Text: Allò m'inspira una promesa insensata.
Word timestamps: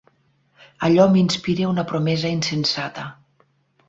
Allò 0.87 1.03
m'inspira 1.11 1.67
una 1.73 1.83
promesa 1.91 2.25
insensata. 2.37 3.05